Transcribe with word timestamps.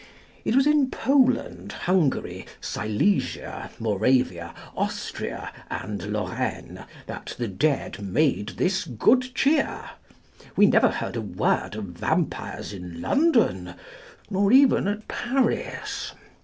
It 0.43 0.55
was 0.55 0.65
in 0.65 0.89
Poland, 0.89 1.73
Hungary, 1.73 2.47
Silesia, 2.59 3.69
Moravia, 3.77 4.55
Austria, 4.75 5.53
and 5.69 6.11
Lorraine, 6.11 6.85
that 7.05 7.35
the 7.37 7.47
dead 7.47 8.01
made 8.01 8.49
this 8.57 8.83
good 8.85 9.35
cheer. 9.35 9.91
We 10.55 10.65
never 10.65 10.89
heard 10.89 11.17
a 11.17 11.21
word 11.21 11.75
of 11.75 11.83
vampires 11.85 12.73
in 12.73 12.99
London, 12.99 13.75
nor 14.27 14.51
even 14.51 14.87
at 14.87 15.07
Paris. 15.07 16.13